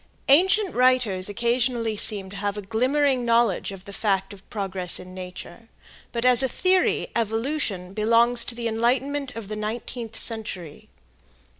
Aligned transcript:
Ancient 0.29 0.73
writers 0.73 1.29
occasionally 1.29 1.95
seemed 1.95 2.31
to 2.31 2.37
have 2.37 2.57
a 2.57 2.63
glimmering 2.63 3.23
knowledge 3.23 3.71
of 3.71 3.85
the 3.85 3.93
fact 3.93 4.33
of 4.33 4.49
progress 4.49 4.99
in 4.99 5.13
nature, 5.13 5.69
but 6.11 6.25
as 6.25 6.41
a 6.41 6.49
theory 6.49 7.09
"evolution" 7.15 7.93
belongs 7.93 8.43
to 8.45 8.55
the 8.55 8.67
enlightenment 8.67 9.35
of 9.35 9.47
the 9.47 9.55
nineteenth 9.55 10.15
century. 10.15 10.89